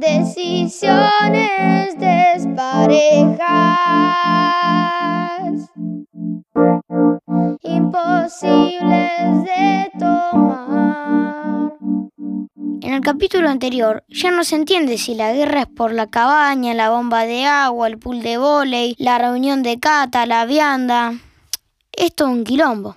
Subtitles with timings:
[0.00, 3.38] decisiones desparejas,
[7.62, 11.74] imposibles de tomar.
[12.80, 16.72] En el capítulo anterior ya no se entiende si la guerra es por la cabaña,
[16.72, 21.12] la bomba de agua, el pool de vóley, la reunión de cata, la vianda.
[21.92, 22.96] Es todo un quilombo.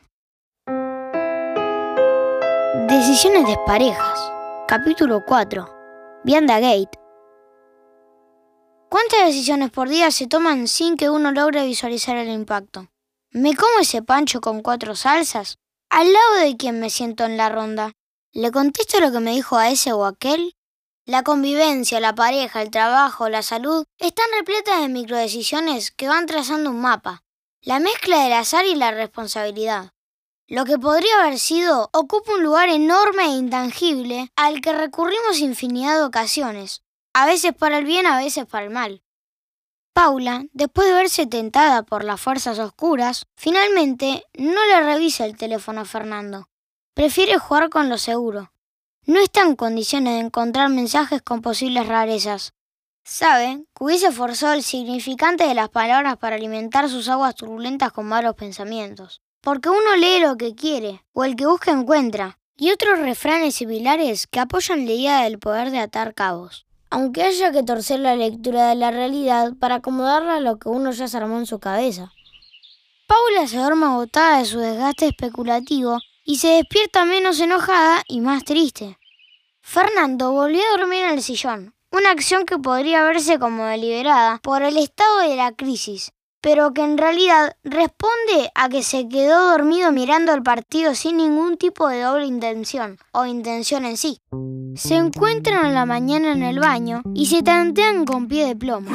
[2.88, 4.32] Decisiones desparejas.
[4.68, 5.73] Capítulo 4.
[6.26, 6.98] Vianda Gate.
[8.90, 12.88] ¿Cuántas decisiones por día se toman sin que uno logre visualizar el impacto?
[13.32, 15.58] ¿Me como ese pancho con cuatro salsas?
[15.90, 17.92] ¿Al lado de quién me siento en la ronda?
[18.32, 20.56] ¿Le contesto lo que me dijo a ese o aquel?
[21.06, 26.70] La convivencia, la pareja, el trabajo, la salud están repletas de microdecisiones que van trazando
[26.70, 27.22] un mapa.
[27.60, 29.92] La mezcla del azar y la responsabilidad.
[30.48, 35.98] Lo que podría haber sido ocupa un lugar enorme e intangible al que recurrimos infinidad
[35.98, 36.84] de ocasiones,
[37.14, 39.04] a veces para el bien, a veces para el mal.
[39.94, 45.82] Paula, después de verse tentada por las fuerzas oscuras, finalmente no le revisa el teléfono
[45.82, 46.50] a Fernando.
[46.94, 48.52] Prefiere jugar con lo seguro.
[49.06, 52.54] No está en condiciones de encontrar mensajes con posibles rarezas.
[53.06, 58.06] Sabe que hubiese forzado el significante de las palabras para alimentar sus aguas turbulentas con
[58.06, 59.23] malos pensamientos.
[59.44, 64.26] Porque uno lee lo que quiere, o el que busca encuentra, y otros refranes similares
[64.26, 66.66] que apoyan la idea del poder de atar cabos.
[66.90, 70.92] Aunque haya que torcer la lectura de la realidad para acomodarla a lo que uno
[70.92, 72.14] ya se armó en su cabeza.
[73.06, 78.46] Paula se duerme agotada de su desgaste especulativo y se despierta menos enojada y más
[78.46, 78.98] triste.
[79.60, 84.62] Fernando volvió a dormir en el sillón, una acción que podría verse como deliberada por
[84.62, 86.14] el estado de la crisis,
[86.44, 91.56] pero que en realidad responde a que se quedó dormido mirando el partido sin ningún
[91.56, 94.20] tipo de doble intención o intención en sí.
[94.76, 98.92] Se encuentran a la mañana en el baño y se tantean con pie de plomo.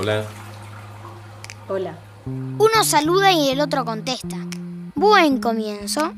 [0.00, 0.24] Hola.
[1.68, 1.98] Hola.
[2.24, 4.38] Uno saluda y el otro contesta.
[4.94, 6.14] Buen comienzo.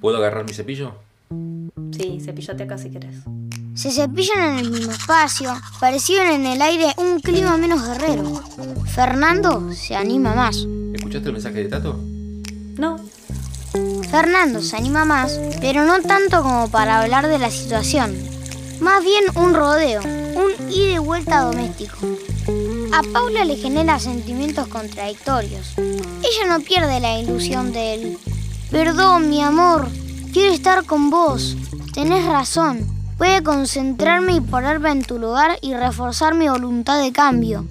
[0.00, 0.94] ¿Puedo agarrar mi cepillo?
[1.90, 3.24] Sí, cepillate acá si querés.
[3.74, 8.40] Se cepillan en el mismo espacio, perciben en el aire un clima menos guerrero.
[8.94, 10.66] Fernando se anima más.
[10.94, 11.98] ¿Escuchaste el mensaje de Tato?
[12.76, 12.98] No,
[14.10, 18.16] Fernando se anima más, pero no tanto como para hablar de la situación.
[18.78, 21.96] Más bien un rodeo, un ida y vuelta doméstico.
[22.92, 25.74] A Paula le genera sentimientos contradictorios.
[25.76, 28.18] Ella no pierde la ilusión de él.
[28.70, 29.88] Perdón, mi amor,
[30.32, 31.56] quiero estar con vos.
[31.92, 32.93] Tenés razón.
[33.18, 37.64] Voy a concentrarme y ponerme en tu lugar y reforzar mi voluntad de cambio.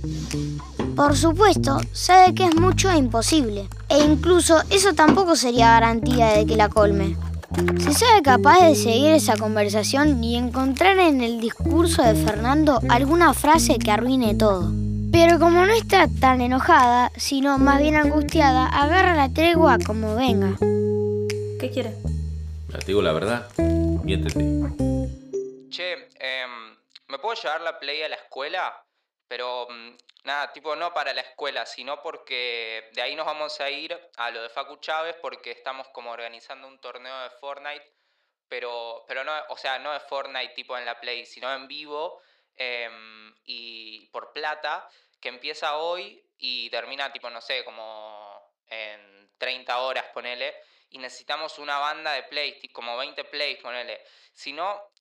[0.96, 3.68] Por supuesto, sabe que es mucho e imposible.
[3.90, 7.18] E incluso eso tampoco sería garantía de que la colme.
[7.80, 13.34] Se sabe capaz de seguir esa conversación y encontrar en el discurso de Fernando alguna
[13.34, 14.72] frase que arruine todo.
[15.12, 20.58] Pero como no está tan enojada, sino más bien angustiada, agarra la tregua como venga.
[21.60, 21.94] ¿qué quieres?
[22.72, 23.48] Te digo la verdad.
[24.04, 24.93] Miéntete.
[25.74, 28.86] Che, em, ¿me puedo llevar la Play a la escuela?
[29.28, 33.72] Pero mm, nada, tipo no para la escuela, sino porque de ahí nos vamos a
[33.72, 37.92] ir a lo de Facu Chávez porque estamos como organizando un torneo de Fortnite,
[38.48, 42.22] pero, pero no, o sea, no de Fortnite tipo en la Play, sino en vivo
[42.56, 44.88] em, y por plata,
[45.20, 50.56] que empieza hoy y termina tipo, no sé, como en 30 horas, ponele,
[50.90, 54.06] y necesitamos una banda de plays, como 20 plays, ponele.
[54.34, 54.93] Si no,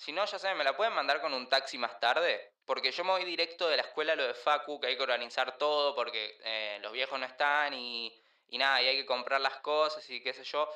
[0.00, 2.54] si no, ya saben, ¿me la pueden mandar con un taxi más tarde?
[2.64, 5.02] Porque yo me voy directo de la escuela a lo de Facu, que hay que
[5.02, 8.10] organizar todo porque eh, los viejos no están y,
[8.48, 10.72] y nada, y hay que comprar las cosas y qué sé yo.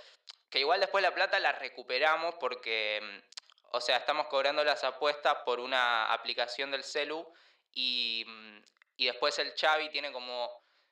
[0.50, 5.36] Que igual después la plata la recuperamos porque, mm, o sea, estamos cobrando las apuestas
[5.46, 7.26] por una aplicación del celu
[7.72, 8.62] y, mm,
[8.98, 10.50] y después el Chavi tiene como,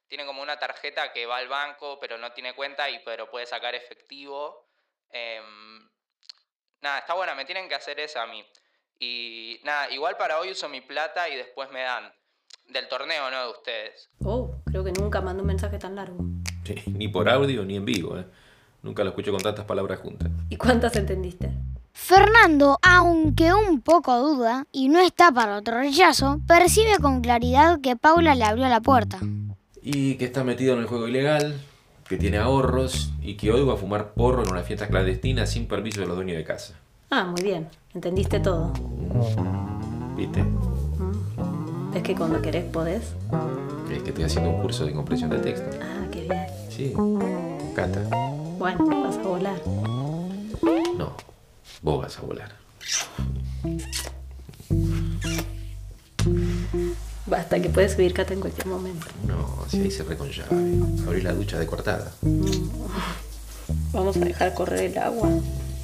[0.09, 3.45] tiene como una tarjeta que va al banco pero no tiene cuenta y pero puede
[3.45, 4.71] sacar efectivo.
[5.11, 5.92] Em,
[6.83, 8.45] Nada, está buena, me tienen que hacer esa a mí.
[8.99, 12.13] Y nada, igual para hoy uso mi plata y después me dan.
[12.69, 14.11] Del torneo, no de ustedes.
[14.25, 16.25] Oh, creo que nunca mandé un mensaje tan largo.
[16.65, 18.25] Sí, ni por audio ni en vivo, ¿eh?
[18.83, 20.29] Nunca lo escucho con tantas palabras juntas.
[20.49, 21.51] ¿Y cuántas entendiste?
[21.93, 27.95] Fernando, aunque un poco duda y no está para otro rechazo, percibe con claridad que
[27.97, 29.21] Paula le abrió la puerta.
[29.81, 31.61] Y que está metido en el juego ilegal,
[32.13, 35.67] que tiene ahorros y que hoy va a fumar porro en una fiesta clandestina sin
[35.67, 36.75] permiso de los dueños de casa.
[37.09, 37.69] Ah, muy bien.
[37.95, 38.71] Entendiste todo.
[40.15, 40.45] ¿Viste?
[41.95, 43.15] Es que cuando querés podés.
[43.91, 45.71] Es que estoy haciendo un curso de comprensión de texto.
[45.81, 46.47] Ah, qué bien.
[46.69, 46.93] Sí.
[47.75, 48.03] Cata.
[48.59, 49.63] Bueno, vas a volar.
[51.81, 52.53] Vos vas a volar.
[57.33, 59.07] Basta, que puedes subir Cata en cualquier momento.
[59.27, 60.55] No, si ahí cerré con llave.
[61.07, 62.13] Abrí la ducha de cortada.
[63.91, 65.31] Vamos a dejar correr el agua.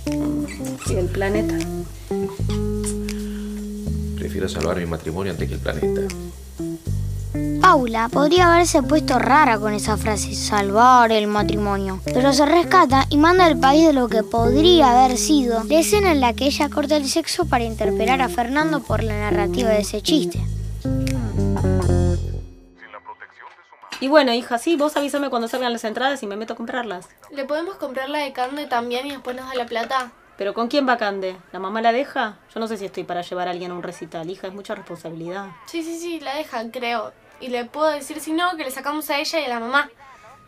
[0.04, 1.56] Y el planeta.
[4.16, 6.02] Prefiero salvar mi matrimonio antes que el planeta.
[7.62, 12.00] Paula podría haberse puesto rara con esa frase, salvar el matrimonio.
[12.04, 16.12] Pero se rescata y manda al país de lo que podría haber sido la escena
[16.12, 19.80] en la que ella corta el sexo para interpelar a Fernando por la narrativa de
[19.80, 20.42] ese chiste.
[24.00, 27.08] Y bueno, hija, sí, vos avísame cuando salgan las entradas y me meto a comprarlas.
[27.30, 30.12] ¿Le podemos comprar la de Cande también y después nos da la plata?
[30.36, 31.36] ¿Pero con quién va Cande?
[31.50, 32.36] ¿La mamá la deja?
[32.54, 34.76] Yo no sé si estoy para llevar a alguien a un recital, hija, es mucha
[34.76, 35.48] responsabilidad.
[35.66, 37.12] Sí, sí, sí, la dejan, creo.
[37.40, 39.90] Y le puedo decir si no, que le sacamos a ella y a la mamá.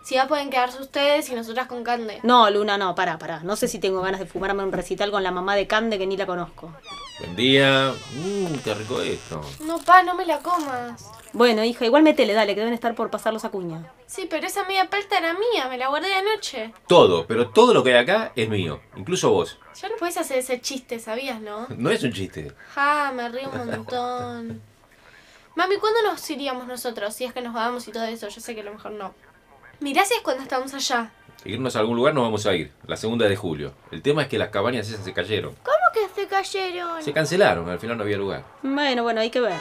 [0.05, 2.20] Si ya pueden quedarse ustedes y nosotras con Cande.
[2.23, 3.41] No, Luna, no, pará, pará.
[3.43, 6.06] No sé si tengo ganas de fumarme un recital con la mamá de Cande que
[6.06, 6.73] ni la conozco.
[7.20, 7.93] Buen día.
[8.14, 9.43] Mmm, qué rico esto.
[9.64, 11.11] No, pa, no me la comas.
[11.32, 13.93] Bueno, hija, igual métele, dale, que deben estar por pasar los acuña.
[14.06, 16.72] Sí, pero esa media palta era mía, me la guardé anoche.
[16.88, 18.81] Todo, pero todo lo que hay acá es mío.
[18.96, 19.58] Incluso vos.
[19.81, 21.67] Ya no puedes hacer ese chiste, ¿sabías, no?
[21.76, 22.52] No es un chiste.
[22.75, 24.62] Ja, me río un montón.
[25.55, 27.14] Mami, ¿cuándo nos iríamos nosotros?
[27.14, 29.14] Si es que nos vamos y todo eso, yo sé que a lo mejor no.
[29.81, 31.12] Mirá si es cuando estamos allá.
[31.44, 32.72] Irnos a algún lugar nos vamos a ir.
[32.87, 33.72] La segunda de julio.
[33.90, 35.55] El tema es que las cabañas esas se cayeron.
[35.62, 35.80] ¿Cómo
[36.31, 37.03] cayeron?
[37.03, 38.44] Se cancelaron, al final no había lugar.
[38.62, 39.59] Bueno, bueno, hay que ver.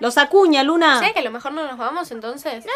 [0.00, 0.98] Los acuña, Luna.
[0.98, 2.66] ¿Sé que a lo mejor no nos vamos entonces?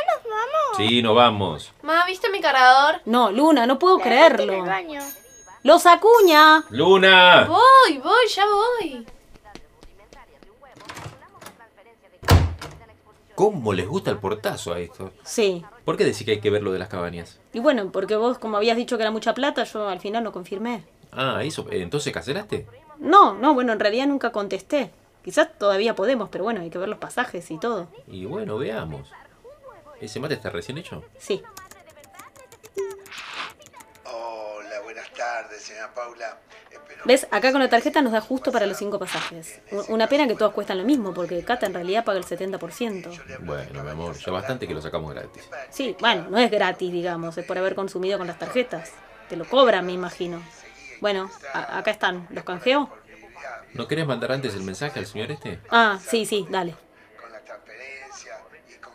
[0.76, 1.72] Sí, nos vamos.
[1.82, 3.00] Ma, ¿viste mi cargador?
[3.04, 4.64] No, Luna, no puedo creerlo.
[5.62, 6.64] Los acuña.
[6.70, 7.46] ¡Luna!
[7.46, 9.06] Voy, voy, ya voy.
[13.34, 15.12] ¿Cómo les gusta el portazo a esto?
[15.22, 15.64] Sí.
[15.84, 17.38] ¿Por qué decís que hay que ver lo de las cabañas?
[17.52, 20.32] Y bueno, porque vos, como habías dicho que era mucha plata, yo al final no
[20.32, 20.84] confirmé.
[21.12, 21.66] Ah, eso.
[21.70, 22.66] eh, ¿Entonces cancelaste?
[22.98, 24.90] No, no, bueno, en realidad nunca contesté.
[25.24, 27.88] Quizás todavía podemos, pero bueno, hay que ver los pasajes y todo.
[28.06, 29.10] Y bueno, veamos.
[30.00, 31.04] ¿Ese mate está recién hecho?
[31.18, 31.42] Sí.
[34.04, 36.38] Hola, buenas tardes, señora Paula.
[36.70, 37.26] Espero ¿Ves?
[37.30, 39.60] Acá con la tarjeta nos da justo para los cinco pasajes.
[39.88, 43.40] Una pena que todos cuestan lo mismo, porque Cata en realidad paga el 70%.
[43.40, 45.48] Bueno, mi amor, ya bastante que lo sacamos gratis.
[45.70, 48.92] Sí, bueno, no es gratis, digamos, es por haber consumido con las tarjetas.
[49.28, 50.42] Te lo cobran, me imagino.
[51.00, 52.26] Bueno, acá están.
[52.30, 52.90] ¿Los canjeo?
[53.74, 55.60] ¿No querés mandar antes el mensaje al señor este?
[55.70, 56.74] Ah, sí, sí, dale.
[57.20, 58.38] con la transferencia
[58.68, 58.92] y con...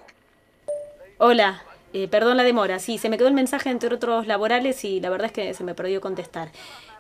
[1.17, 1.63] Hola,
[1.93, 2.79] eh, perdón la demora.
[2.79, 5.63] Sí, se me quedó el mensaje entre otros laborales y la verdad es que se
[5.63, 6.51] me perdió contestar.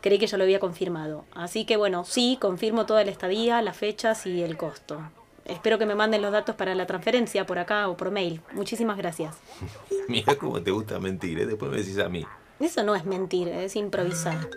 [0.01, 1.25] Creí que ya lo había confirmado.
[1.33, 5.01] Así que bueno, sí, confirmo toda la estadía, las fechas y el costo.
[5.43, 8.41] Espero que me manden los datos para la transferencia por acá o por mail.
[8.53, 9.35] Muchísimas gracias.
[10.07, 11.45] Mira cómo te gusta mentir, ¿eh?
[11.45, 12.25] Después me decís a mí.
[12.59, 14.47] Eso no es mentir, es improvisar.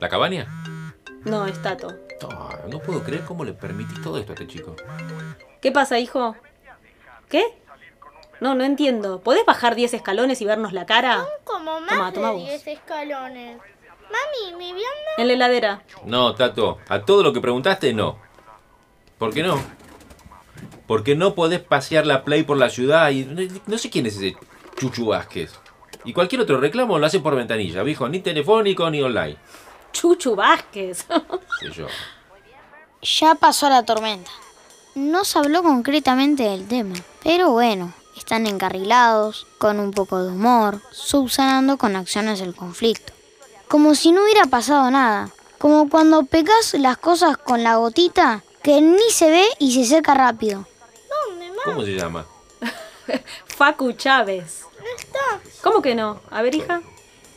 [0.00, 0.48] ¿La cabaña?
[1.24, 1.94] No, es Tato.
[2.30, 4.74] Ah, no puedo creer cómo le permitís todo esto a este chico.
[5.60, 6.34] ¿Qué pasa, hijo?
[7.28, 7.44] ¿Qué?
[8.40, 9.20] No, no entiendo.
[9.20, 11.26] ¿Podés bajar 10 escalones y vernos la cara?
[11.44, 12.48] Como más Toma, toma de vos.
[12.48, 13.58] 10 escalones.
[14.10, 15.10] Mami, mi vianda...
[15.18, 15.82] En la heladera.
[16.06, 18.18] No, Tato, a todo lo que preguntaste, no.
[19.18, 19.62] ¿Por qué no?
[20.86, 23.24] Porque no podés pasear la Play por la ciudad y...
[23.24, 24.34] No, no sé quién es ese
[24.76, 25.52] Chuchu Vázquez.
[26.04, 28.08] Y cualquier otro reclamo lo hace por ventanilla, viejo.
[28.08, 29.36] Ni telefónico ni online.
[29.92, 31.06] Chuchu Vázquez.
[31.60, 31.86] Sé yo.
[33.02, 34.30] Ya pasó la tormenta.
[34.94, 40.80] No se habló concretamente del tema, pero bueno, están encarrilados, con un poco de humor,
[40.90, 43.12] subsanando con acciones el conflicto.
[43.68, 45.30] Como si no hubiera pasado nada.
[45.58, 50.14] Como cuando pegás las cosas con la gotita que ni se ve y se seca
[50.14, 50.66] rápido.
[51.64, 52.26] ¿Cómo se llama?
[53.46, 54.64] Facu Chávez.
[55.62, 56.20] ¿Cómo que no?
[56.30, 56.80] A ver, hija.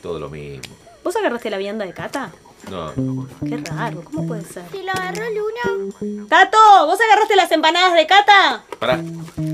[0.02, 0.74] Todo lo mismo.
[1.02, 2.32] ¿Vos agarraste la vianda de Cata?
[2.70, 3.26] No.
[3.46, 4.64] Qué raro, ¿cómo puede ser?
[4.70, 6.26] Si lo agarró Luna.
[6.28, 6.58] ¡Tato!
[6.86, 8.62] ¿Vos agarraste las empanadas de Cata?
[8.78, 9.00] Pará.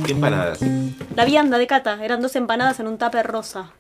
[0.07, 0.61] ¿Qué empanadas?
[1.14, 2.02] La vianda de Cata.
[2.05, 3.73] Eran dos empanadas en un tupper rosa.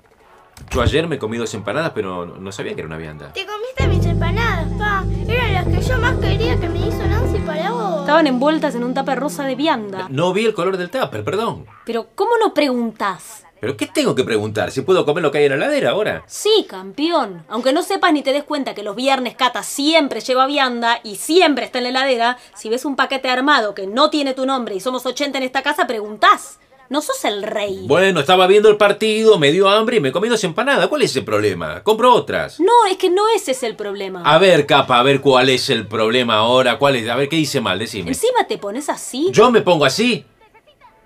[0.70, 3.32] Yo ayer me comí dos empanadas, pero no no sabía que era una vianda.
[3.32, 5.04] Te comiste mis empanadas, pa.
[5.26, 8.00] Eran las que yo más quería que me hizo Nancy para vos.
[8.00, 10.06] Estaban envueltas en un tupper rosa de vianda.
[10.10, 11.66] No vi el color del tupper, perdón.
[11.86, 13.44] Pero, ¿cómo no preguntás?
[13.60, 14.70] ¿Pero qué tengo que preguntar?
[14.70, 16.24] ¿Si puedo comer lo que hay en la heladera ahora?
[16.26, 17.44] Sí, campeón.
[17.48, 21.16] Aunque no sepas ni te des cuenta que los viernes Cata siempre lleva vianda y
[21.16, 24.74] siempre está en la heladera, si ves un paquete armado que no tiene tu nombre
[24.74, 26.58] y somos 80 en esta casa, preguntás.
[26.88, 27.84] No sos el rey.
[27.86, 30.88] Bueno, estaba viendo el partido, me dio hambre y me comí dos empanadas.
[30.88, 31.84] ¿Cuál es el problema?
[31.84, 32.58] Compro otras.
[32.58, 34.22] No, es que no ese es el problema.
[34.24, 36.78] A ver, capa, a ver cuál es el problema ahora.
[36.78, 37.08] ¿Cuál es?
[37.08, 37.78] A ver, ¿qué hice mal?
[37.78, 38.08] Decime.
[38.08, 39.28] Encima te pones así.
[39.30, 40.24] ¿Yo me pongo así?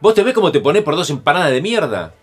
[0.00, 2.14] ¿Vos te ves cómo te pones por dos empanadas de mierda?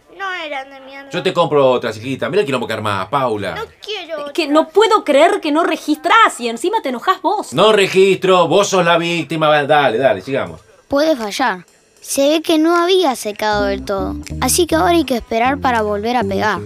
[0.50, 1.10] De mierda.
[1.12, 2.28] Yo te compro otras, hijita.
[2.28, 3.54] Mira el quilombo que armás, Paula.
[3.56, 4.54] No quiero Es que otra.
[4.54, 7.54] no puedo creer que no registrás y encima te enojás vos.
[7.54, 9.48] No registro, vos sos la víctima.
[9.50, 10.60] Va, Dale, dale, sigamos.
[10.88, 11.66] Puede fallar.
[12.02, 15.84] Se ve que no había secado del todo, así que ahora hay que esperar para
[15.84, 16.60] volver a pegar.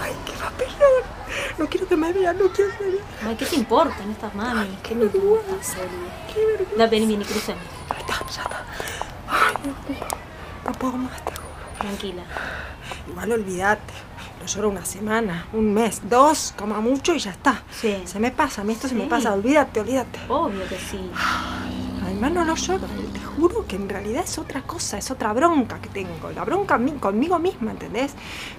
[0.00, 1.02] Ay, qué papelón.
[1.58, 3.04] No quiero que me vean, no quiero que me vean.
[3.26, 4.68] Ay, ¿qué te importan estas mamis?
[4.84, 5.88] ¿Qué me importa, serio?
[6.78, 7.62] Da, vení, vení, crucemos.
[7.90, 8.64] Ya está, ya está.
[9.32, 10.06] Ay, no puedo.
[10.66, 11.48] No puedo más, te juro.
[11.78, 12.22] Tranquila.
[13.08, 13.92] Igual olvídate.
[14.40, 17.62] Lo lloro una semana, un mes, dos, como mucho y ya está.
[17.70, 18.02] Sí.
[18.04, 19.32] Se me pasa, a mí esto se me pasa.
[19.32, 20.18] Olvídate, olvídate.
[20.28, 21.10] Obvio que sí.
[22.22, 25.80] Además no lo lloro, te juro que en realidad es otra cosa, es otra bronca
[25.80, 28.12] que tengo, la bronca mi- conmigo misma, ¿entendés?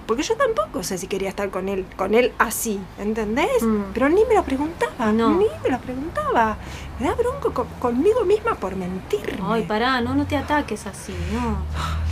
[0.06, 3.62] Porque yo tampoco sé si quería estar con él, con él así, ¿entendés?
[3.62, 3.84] Mm.
[3.94, 5.30] Pero ni me lo preguntaba, No.
[5.30, 6.58] ni me lo preguntaba.
[7.00, 9.38] Me da bronco con- conmigo misma por mentirme.
[9.42, 11.56] Ay, pará, no, no te ataques así, no.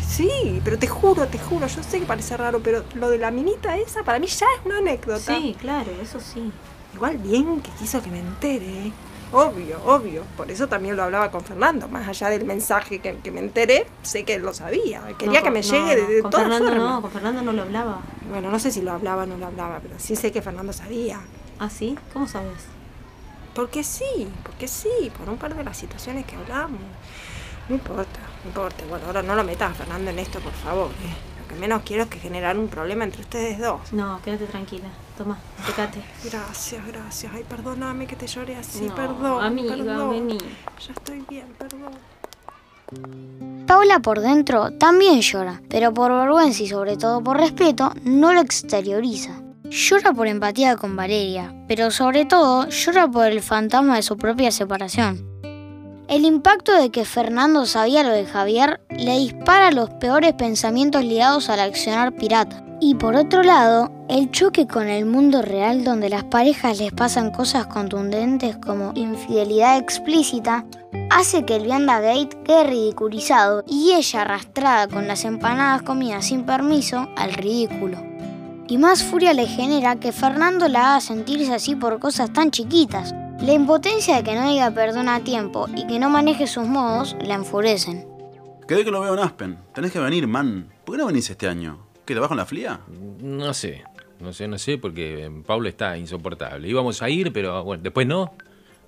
[0.08, 3.30] Sí, pero te juro, te juro, yo sé que parece raro, pero lo de la
[3.30, 5.18] minita esa para mí ya es una anécdota.
[5.20, 6.50] Sí, claro, eso sí.
[6.94, 8.92] Igual bien que quiso que me entere.
[9.32, 10.24] Obvio, obvio.
[10.36, 11.88] Por eso también lo hablaba con Fernando.
[11.88, 15.02] Más allá del mensaje que, que me enteré, sé que él lo sabía.
[15.18, 16.90] Quería No, que me no, llegue de, de con todas Fernando formas.
[16.90, 18.00] no, con Fernando no lo hablaba.
[18.30, 20.72] Bueno, no sé si lo hablaba o no lo hablaba, pero sí sé que Fernando
[20.74, 21.20] sabía.
[21.58, 21.96] ¿Ah, sí?
[22.12, 22.66] ¿Cómo sabes?
[23.54, 26.80] Porque sí, porque sí, por un par de las situaciones que hablamos.
[27.68, 28.84] No importa, no importa.
[28.88, 30.90] Bueno, ahora no lo metas a Fernando en esto, por favor.
[30.90, 31.31] ¿eh?
[31.52, 33.92] Que menos quiero es que generar un problema entre ustedes dos.
[33.92, 34.88] No, quédate tranquila.
[35.18, 36.00] Toma, tecate.
[36.24, 37.30] Gracias, gracias.
[37.34, 39.44] Ay, perdóname que te llore así, No, perdón.
[39.44, 40.10] amiga, perdón.
[40.10, 40.38] vení.
[40.38, 41.92] Ya estoy bien, perdón.
[43.66, 48.40] Paula por dentro también llora, pero por vergüenza y sobre todo por respeto no lo
[48.40, 49.40] exterioriza.
[49.64, 54.50] Llora por empatía con Valeria, pero sobre todo llora por el fantasma de su propia
[54.50, 55.26] separación.
[56.12, 61.48] El impacto de que Fernando sabía lo de Javier le dispara los peores pensamientos ligados
[61.48, 62.62] al accionar pirata.
[62.82, 67.30] Y por otro lado, el choque con el mundo real donde las parejas les pasan
[67.30, 70.66] cosas contundentes como infidelidad explícita,
[71.08, 76.44] hace que el Vianda Gate quede ridiculizado y ella arrastrada con las empanadas comidas sin
[76.44, 77.96] permiso al ridículo.
[78.68, 83.14] Y más furia le genera que Fernando la haga sentirse así por cosas tan chiquitas.
[83.42, 87.16] La impotencia de que no diga perdón a tiempo y que no maneje sus modos
[87.20, 88.06] la enfurecen.
[88.68, 89.58] Quedé que lo veo en Aspen.
[89.74, 90.70] Tenés que venir, man.
[90.84, 91.88] ¿Por qué no venís este año?
[92.04, 92.78] ¿Qué, te vas con la fría?
[93.20, 93.82] No sé,
[94.20, 96.68] no sé, no sé, porque eh, Pablo está insoportable.
[96.68, 98.32] Íbamos a ir, pero bueno, después no,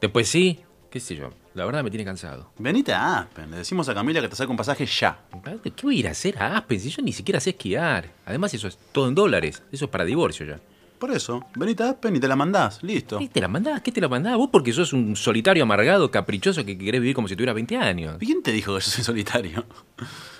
[0.00, 1.30] después sí, qué sé yo.
[1.54, 2.52] La verdad me tiene cansado.
[2.56, 3.50] Venite a Aspen.
[3.50, 5.18] Le decimos a Camila que te saque un pasaje ya.
[5.64, 8.08] ¿Qué voy a ir a hacer a Aspen si yo ni siquiera sé esquiar?
[8.24, 9.64] Además, eso es todo en dólares.
[9.72, 10.60] Eso es para divorcio ya.
[10.98, 12.82] Por eso, venite a Aspen y te la mandás.
[12.82, 13.18] Listo.
[13.18, 13.82] ¿Qué te la mandás?
[13.82, 14.36] ¿Qué te la mandás?
[14.36, 18.16] Vos porque sos un solitario amargado, caprichoso que querés vivir como si tuvieras 20 años.
[18.20, 19.64] ¿Y ¿Quién te dijo que yo soy solitario?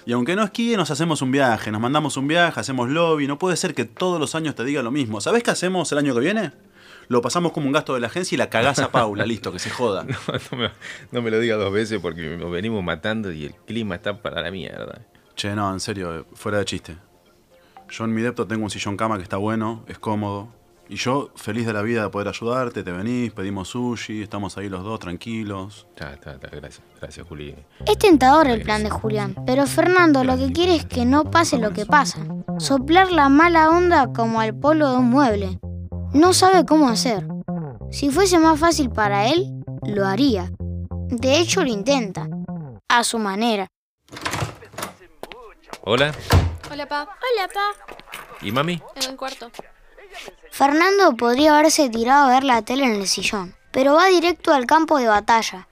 [0.07, 3.27] Y aunque no esquíe, nos hacemos un viaje, nos mandamos un viaje, hacemos lobby.
[3.27, 5.21] No puede ser que todos los años te diga lo mismo.
[5.21, 6.53] ¿Sabés qué hacemos el año que viene?
[7.09, 9.59] Lo pasamos como un gasto de la agencia y la cagás a Paula, listo, que
[9.59, 10.05] se joda.
[10.05, 10.17] No,
[10.51, 10.71] no me,
[11.11, 14.41] no me lo digas dos veces porque nos venimos matando y el clima está para
[14.41, 15.03] la mierda.
[15.37, 16.97] Che, no, en serio, fuera de chiste.
[17.89, 20.49] Yo en mi depto tengo un sillón cama que está bueno, es cómodo.
[20.89, 24.69] Y yo, feliz de la vida de poder ayudarte, te venís, pedimos sushi, estamos ahí
[24.69, 25.87] los dos tranquilos.
[25.91, 27.55] Está, está, está, gracias, gracias Juli.
[27.87, 31.59] Es tentador el plan de Julián, pero Fernando lo que quiere es que no pase
[31.59, 32.19] lo que pasa.
[32.59, 35.59] Soplar la mala onda como al polo de un mueble.
[36.13, 37.27] No sabe cómo hacer.
[37.91, 40.53] Si fuese más fácil para él, lo haría.
[41.09, 42.29] De hecho, lo intenta.
[42.89, 43.69] A su manera.
[45.83, 46.15] Hola,
[46.75, 47.03] Hola, pa.
[47.03, 47.97] Hola, pa.
[48.43, 48.83] ¿y mami?
[48.97, 49.49] En el cuarto.
[50.51, 54.67] Fernando podría haberse tirado a ver la tele en el sillón, pero va directo al
[54.67, 55.69] campo de batalla.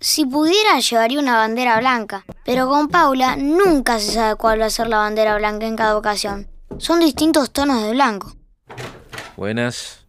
[0.00, 4.70] Si pudiera, llevaría una bandera blanca, pero con Paula nunca se sabe cuál va a
[4.70, 6.48] ser la bandera blanca en cada ocasión.
[6.78, 8.32] Son distintos tonos de blanco.
[9.36, 10.04] Buenas.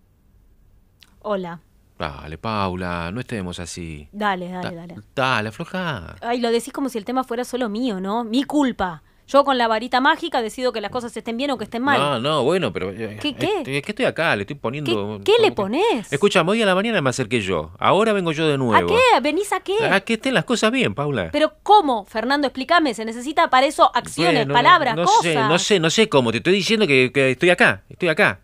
[1.21, 1.59] Hola.
[1.99, 4.09] Dale, Paula, no estemos así.
[4.11, 4.95] Dale, dale, Da- dale.
[5.15, 6.15] Dale, afloja.
[6.21, 8.23] Ay, lo decís como si el tema fuera solo mío, ¿no?
[8.23, 9.03] Mi culpa.
[9.29, 11.99] Yo con la varita mágica decido que las cosas estén bien o que estén mal.
[11.99, 12.89] No, no, bueno, pero...
[12.89, 13.45] eh, ¿Qué, qué?
[13.65, 15.19] eh, Es que estoy acá, le estoy poniendo...
[15.23, 16.11] ¿Qué, qué le como que- pones?
[16.11, 17.69] Escucha, hoy a la mañana me acerqué yo.
[17.77, 18.87] Ahora vengo yo de ¿A nuevo.
[18.87, 19.19] qué?
[19.21, 19.75] ¿Venís a qué?
[19.85, 21.29] A que estén las cosas bien, Paula.
[21.31, 22.05] Pero ¿cómo?
[22.05, 22.95] Fernando, explícame.
[22.95, 25.21] Se necesita para eso acciones, Bueno, palabras, no cosas.
[25.21, 26.31] Sé, no sé, no sé cómo.
[26.31, 28.39] Te estoy diciendo que, que estoy acá, estoy acá.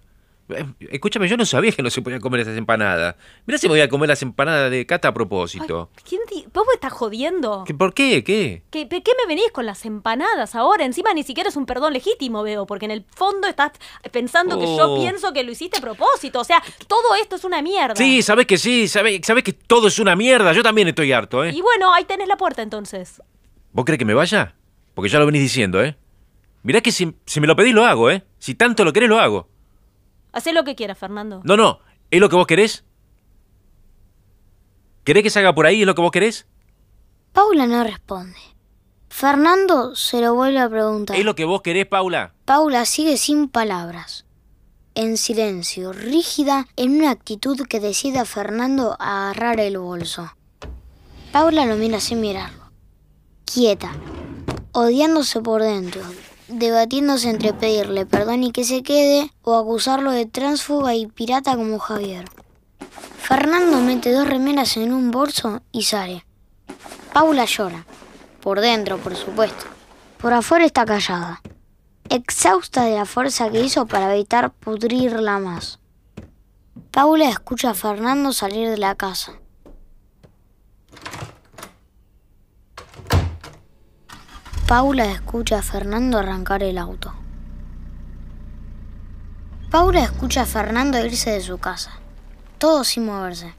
[0.50, 3.16] Eh, Escúchame, yo no sabía que no se podían comer esas empanadas.
[3.48, 5.90] Mirá si me voy a comer las empanadas de Cata a propósito.
[6.08, 6.22] ¿Quién
[6.54, 7.64] ¿Vos me estás jodiendo?
[7.66, 8.24] ¿Qué- ¿Por qué?
[8.24, 8.62] ¿Qué?
[8.70, 10.86] ¿Qué, ¿Qué me venís con las empanadas ahora?
[10.86, 13.72] Encima ni siquiera es un perdón legítimo, veo, porque en el fondo estás
[14.12, 15.00] pensando que yo Oh.
[15.02, 16.40] pienso que lo hiciste a propósito.
[16.40, 17.96] O sea, todo esto es una mierda.
[17.96, 20.54] Sí, sabes que sí, sabes, sabes que todo es una mierda.
[20.54, 21.52] Yo también estoy harto, ¿eh?
[21.56, 23.22] Y bueno, ahí tenés la puerta entonces.
[23.72, 24.54] ¿Vos crees que me vaya?
[24.94, 25.98] Porque ya lo venís diciendo, ¿eh?
[26.64, 28.24] Mirá que si, si me lo pedís lo hago, ¿eh?
[28.40, 29.50] Si tanto lo querés lo hago.
[30.36, 31.40] Hacé lo que quieras, Fernando.
[31.46, 31.80] No, no,
[32.12, 32.84] ¿es lo que vos querés?
[35.06, 35.80] ¿Querés que se haga por ahí?
[35.80, 36.46] ¿Es lo que vos querés?
[37.32, 38.38] Paula no responde.
[39.08, 41.16] Fernando se lo vuelve a preguntar.
[41.16, 42.34] ¿Es lo que vos querés, Paula?
[42.44, 44.26] Paula sigue sin palabras,
[44.94, 50.36] en silencio, rígida, en una actitud que decide a Fernando a agarrar el bolso.
[51.32, 52.72] Paula lo mira sin mirarlo,
[53.46, 53.94] quieta,
[54.74, 56.02] odiándose por dentro,
[56.48, 61.80] debatiéndose entre pedirle perdón y que se quede o acusarlo de tránsfuga y pirata como
[61.80, 62.26] Javier.
[63.18, 66.26] Fernando mete dos remeras en un bolso y sale.
[67.14, 67.86] Paula llora,
[68.42, 69.66] por dentro, por supuesto.
[70.20, 71.42] Por afuera está callada,
[72.10, 75.80] exhausta de la fuerza que hizo para evitar pudrirla más.
[76.92, 79.34] Paula escucha a Fernando salir de la casa.
[84.68, 87.14] Paula escucha a Fernando arrancar el auto.
[89.70, 91.92] Paula escucha a Fernando irse de su casa,
[92.58, 93.54] todo sin moverse.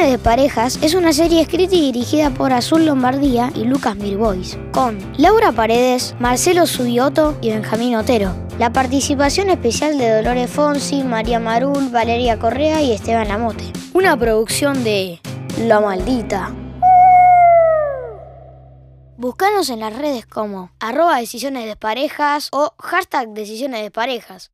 [0.00, 4.56] Decisiones de Parejas es una serie escrita y dirigida por Azul Lombardía y Lucas Mirbois,
[4.72, 8.34] con Laura Paredes, Marcelo Subioto y Benjamín Otero.
[8.58, 13.70] La participación especial de Dolores Fonsi, María Marul, Valeria Correa y Esteban Lamote.
[13.92, 15.20] Una producción de
[15.58, 16.50] La Maldita.
[19.18, 24.50] Búscanos en las redes como arroba decisiones de parejas o hashtag decisiones de parejas.